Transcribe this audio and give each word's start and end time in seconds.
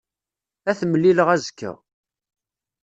Ad 0.69 0.75
t-mlileɣ 0.79 1.27
azekka. 1.35 1.71